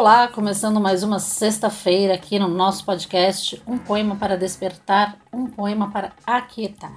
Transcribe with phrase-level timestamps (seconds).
[0.00, 5.90] Olá, começando mais uma sexta-feira aqui no nosso podcast Um Poema para Despertar, um Poema
[5.90, 6.96] para Aquietar.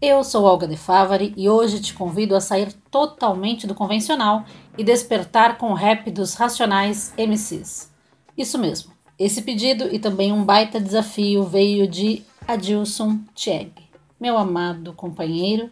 [0.00, 4.44] Eu sou Olga de Favari e hoje te convido a sair totalmente do convencional
[4.78, 7.92] e despertar com o rap dos Racionais MCs.
[8.38, 13.72] Isso mesmo, esse pedido e também um baita desafio veio de Adilson Tieg,
[14.20, 15.68] meu amado companheiro,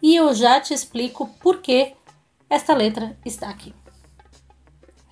[0.00, 1.94] e eu já te explico por que
[2.48, 3.74] esta letra está aqui.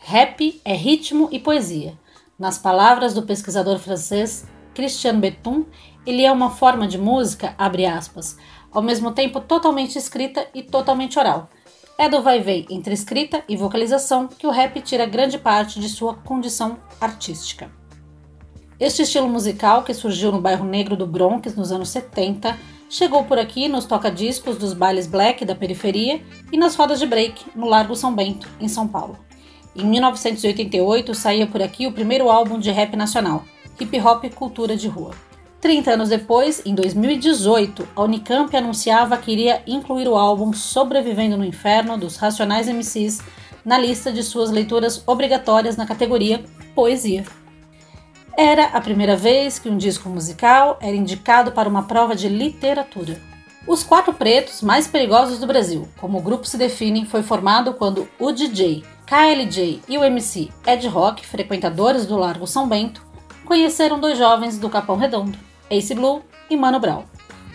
[0.07, 1.99] Rap é ritmo e poesia.
[2.39, 5.65] Nas palavras do pesquisador francês Christian Beton,
[6.07, 8.37] ele é uma forma de música, abre aspas,
[8.71, 11.49] ao mesmo tempo totalmente escrita e totalmente oral.
[11.97, 16.13] É do vai-vem entre escrita e vocalização que o rap tira grande parte de sua
[16.13, 17.73] condição artística.
[18.79, 22.59] Este estilo musical, que surgiu no bairro negro do Bronx nos anos 70,
[22.91, 27.43] chegou por aqui nos toca-discos dos bailes black da periferia e nas rodas de break
[27.57, 29.19] no Largo São Bento, em São Paulo.
[29.77, 33.45] Em 1988 saía por aqui o primeiro álbum de rap nacional,
[33.81, 35.13] Hip Hop Cultura de Rua.
[35.61, 41.45] 30 anos depois, em 2018, a Unicamp anunciava que iria incluir o álbum Sobrevivendo no
[41.45, 43.21] Inferno dos Racionais MCs
[43.65, 47.25] na lista de suas leituras obrigatórias na categoria Poesia.
[48.37, 53.34] Era a primeira vez que um disco musical era indicado para uma prova de literatura.
[53.67, 58.07] Os Quatro Pretos mais perigosos do Brasil, como o grupo se define, foi formado quando
[58.19, 63.03] o DJ KLJ e o MC Ed Rock, frequentadores do Largo São Bento,
[63.47, 65.39] conheceram dois jovens do Capão Redondo,
[65.71, 67.05] Ace Blue e Mano Brown.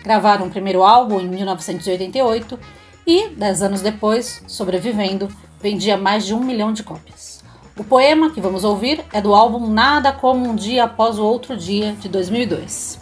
[0.02, 2.58] Gravaram o primeiro álbum em 1988
[3.06, 5.28] e, dez anos depois, sobrevivendo,
[5.60, 7.40] vendia mais de um milhão de cópias.
[7.78, 11.56] O poema que vamos ouvir é do álbum Nada Como Um Dia Após o Outro
[11.56, 12.98] Dia, de 2002.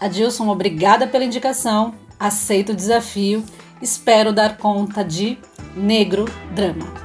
[0.00, 3.44] Adilson, obrigada pela indicação, aceito o desafio,
[3.80, 5.38] espero dar conta de
[5.76, 7.04] Negro Drama.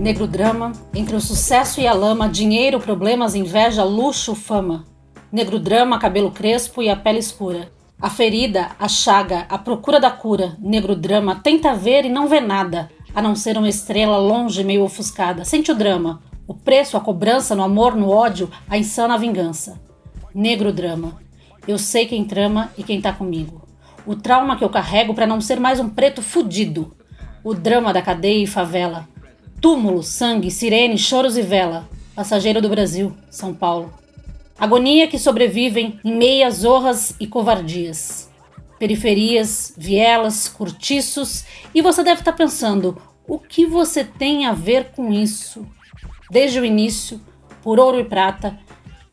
[0.00, 4.86] Negro drama, entre o sucesso e a lama, dinheiro, problemas, inveja, luxo, fama.
[5.30, 7.70] Negro drama, cabelo crespo e a pele escura.
[8.00, 10.56] A ferida, a chaga, a procura da cura.
[10.58, 14.84] Negro drama, tenta ver e não vê nada, a não ser uma estrela longe, meio
[14.84, 15.44] ofuscada.
[15.44, 19.78] Sente o drama, o preço, a cobrança, no amor, no ódio, a insana vingança.
[20.34, 21.18] Negro drama,
[21.68, 23.68] eu sei quem trama e quem tá comigo.
[24.06, 26.96] O trauma que eu carrego para não ser mais um preto fudido.
[27.44, 29.06] O drama da cadeia e favela
[29.60, 31.86] Túmulo, sangue, sirene, choros e vela.
[32.14, 33.92] Passageiro do Brasil, São Paulo.
[34.58, 38.30] Agonia que sobrevivem em meias honras e covardias.
[38.78, 41.44] Periferias, vielas, cortiços,
[41.74, 42.96] e você deve estar pensando:
[43.28, 45.66] o que você tem a ver com isso?
[46.30, 47.20] Desde o início,
[47.62, 48.58] por ouro e prata,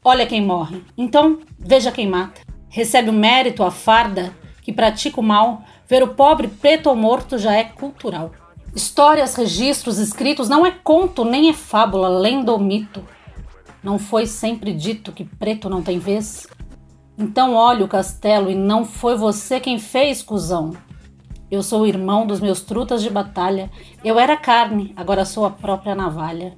[0.01, 0.81] olha quem morre.
[0.97, 2.39] Então, veja quem mata.
[2.69, 7.37] Recebe o mérito, a farda, que pratica o mal, ver o pobre preto ou morto
[7.37, 8.31] já é cultural.
[8.77, 13.03] Histórias, registros, escritos não é conto nem é fábula, lenda ou mito.
[13.81, 16.45] Não foi sempre dito que preto não tem vez?
[17.17, 20.77] Então olhe o castelo e não foi você quem fez, cuzão.
[21.49, 23.71] Eu sou o irmão dos meus trutas de batalha.
[24.03, 26.53] Eu era carne, agora sou a própria navalha.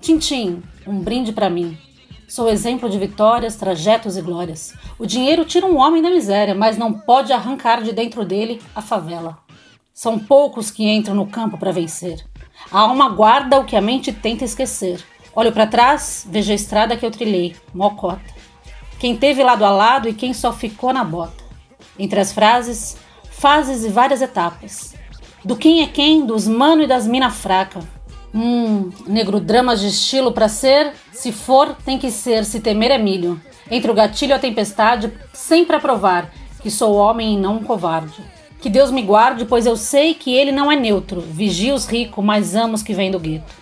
[0.00, 1.78] Tintim, um brinde para mim.
[2.26, 4.74] Sou exemplo de vitórias, trajetos e glórias.
[4.98, 8.82] O dinheiro tira um homem da miséria, mas não pode arrancar de dentro dele a
[8.82, 9.45] favela.
[9.96, 12.22] São poucos que entram no campo para vencer.
[12.70, 15.02] A alma guarda o que a mente tenta esquecer.
[15.34, 18.20] Olho para trás, vejo a estrada que eu trilhei, mocota.
[19.00, 21.42] Quem teve lado a lado e quem só ficou na bota.
[21.98, 22.98] Entre as frases,
[23.30, 24.94] fases e várias etapas.
[25.42, 27.80] Do quem é quem, dos mano e das mina fraca.
[28.34, 32.98] Hum, negro drama de estilo para ser, se for, tem que ser, se temer é
[32.98, 33.40] milho.
[33.70, 36.30] Entre o gatilho e a tempestade, sempre a provar
[36.60, 38.35] que sou homem e não um covarde.
[38.66, 41.20] Que Deus me guarde, pois eu sei que ele não é neutro.
[41.20, 43.54] Vigia os ricos, mas amo os que vêm do gueto.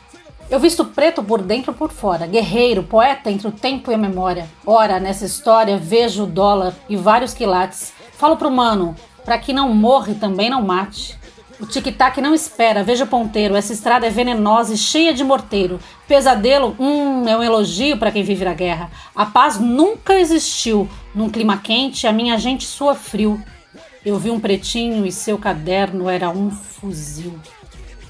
[0.50, 3.98] Eu visto preto por dentro e por fora, guerreiro, poeta entre o tempo e a
[3.98, 4.48] memória.
[4.64, 7.92] Ora, nessa história vejo o dólar e vários quilates.
[8.12, 8.96] Falo pro mano,
[9.26, 11.18] para que não morra e também não mate.
[11.60, 15.78] O tic-tac não espera, veja o ponteiro, essa estrada é venenosa e cheia de morteiro.
[16.08, 18.90] Pesadelo, hum, é um elogio para quem vive na guerra.
[19.14, 20.88] A paz nunca existiu.
[21.14, 23.38] Num clima quente, a minha gente sua frio.
[24.04, 27.38] Eu vi um pretinho e seu caderno era um fuzil.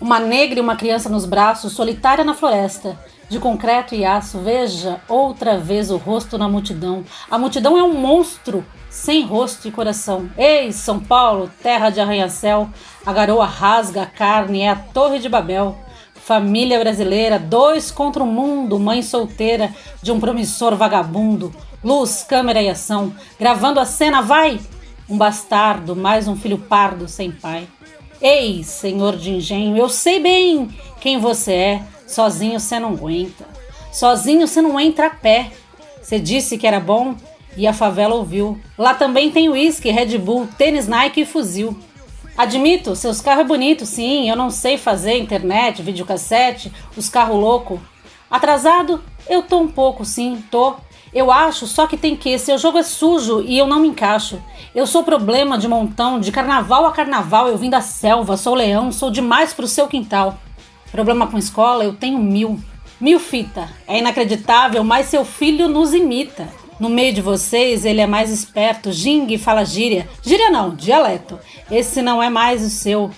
[0.00, 2.98] Uma negra e uma criança nos braços, solitária na floresta.
[3.28, 7.04] de concreto e aço, veja outra vez o rosto na multidão.
[7.30, 10.30] A multidão é um monstro sem rosto e coração.
[10.36, 12.68] Ei, São Paulo, terra de arranha-céu,
[13.04, 15.76] a garoa rasga a carne, é a Torre de Babel.
[16.14, 21.54] Família brasileira, dois contra o mundo, mãe solteira de um promissor vagabundo.
[21.82, 24.60] Luz, câmera e ação, gravando a cena, vai!
[25.08, 27.68] Um bastardo, mais um filho pardo sem pai.
[28.22, 31.82] Ei, senhor de engenho, eu sei bem quem você é.
[32.06, 33.44] Sozinho você não aguenta.
[33.92, 35.50] Sozinho você não entra a pé.
[36.00, 37.14] Você disse que era bom
[37.54, 38.58] e a favela ouviu.
[38.78, 41.78] Lá também tem uísque, Red Bull, tênis Nike e fuzil.
[42.34, 44.30] Admito, seus carros é bonito, sim.
[44.30, 47.78] Eu não sei fazer internet, videocassete, os carros louco.
[48.30, 49.04] Atrasado?
[49.28, 50.76] Eu tô um pouco, sim, tô.
[51.14, 54.42] Eu acho só que tem que, seu jogo é sujo e eu não me encaixo.
[54.74, 58.90] Eu sou problema de montão, de carnaval a carnaval, eu vim da selva, sou leão,
[58.90, 60.36] sou demais pro seu quintal.
[60.90, 62.58] Problema com escola, eu tenho mil.
[63.00, 63.68] Mil fita.
[63.86, 66.48] É inacreditável, mas seu filho nos imita.
[66.80, 68.92] No meio de vocês, ele é mais esperto.
[68.92, 70.08] Jing fala gíria.
[70.22, 71.38] Gíria não, dialeto.
[71.70, 73.10] Esse não é mais o seu.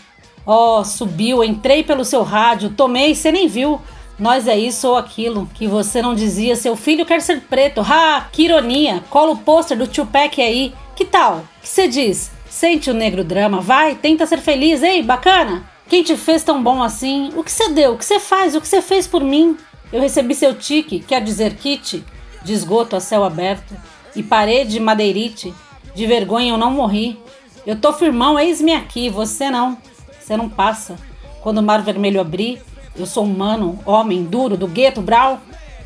[0.44, 3.80] Oh, subiu, entrei pelo seu rádio, tomei, você nem viu.
[4.18, 7.80] Nós é isso ou aquilo, que você não dizia, seu filho quer ser preto.
[7.80, 9.02] Ha, que ironia.
[9.10, 10.72] Cola o pôster do Tupac aí.
[10.94, 11.44] Que tal?
[11.60, 12.30] Que você diz?
[12.48, 15.64] Sente o negro drama, vai, tenta ser feliz, ei, bacana.
[15.88, 17.30] Quem te fez tão bom assim?
[17.36, 17.92] O que você deu?
[17.92, 18.54] O que você faz?
[18.54, 19.56] O que você fez por mim?
[19.92, 22.02] Eu recebi seu tique, quer dizer kit,
[22.42, 23.76] de esgoto a céu aberto,
[24.14, 25.54] e parede madeirite.
[25.94, 27.20] De vergonha eu não morri.
[27.66, 29.76] Eu tô firmão, eis-me aqui, você não.
[30.18, 30.96] Você não passa.
[31.42, 32.62] Quando o mar vermelho abrir,
[32.98, 35.40] eu sou humano, homem, duro, do gueto, brau.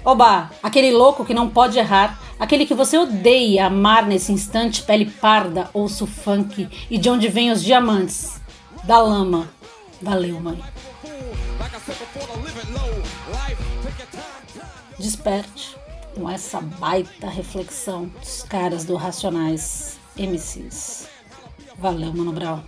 [0.05, 5.05] Oba, aquele louco que não pode errar, aquele que você odeia amar nesse instante, pele
[5.05, 8.41] parda, ouço funk, e de onde vêm os diamantes?
[8.85, 9.49] Da lama.
[10.01, 10.59] Valeu, mãe.
[14.99, 15.77] Desperte
[16.15, 21.09] com essa baita reflexão dos caras do Racionais MCs.
[21.79, 22.63] Valeu, Mano Brau.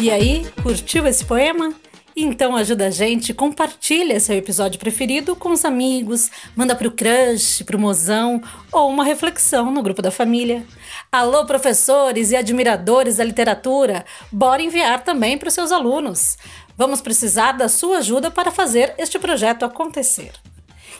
[0.00, 1.74] E aí, curtiu esse poema?
[2.16, 7.78] Então ajuda a gente, compartilha seu episódio preferido com os amigos, manda pro crush, pro
[7.78, 8.42] mozão
[8.72, 10.64] ou uma reflexão no grupo da família.
[11.12, 16.38] Alô, professores e admiradores da literatura, bora enviar também para os seus alunos.
[16.78, 20.32] Vamos precisar da sua ajuda para fazer este projeto acontecer.